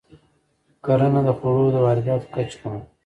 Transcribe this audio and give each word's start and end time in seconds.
کرنه 0.85 1.21
د 1.27 1.29
خوړو 1.37 1.65
د 1.73 1.77
وارداتو 1.85 2.31
کچه 2.35 2.55
کموي. 2.61 2.81